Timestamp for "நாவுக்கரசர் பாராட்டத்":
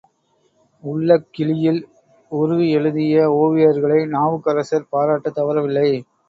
4.07-5.37